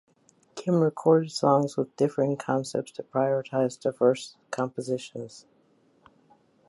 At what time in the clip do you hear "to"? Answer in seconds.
2.93-3.03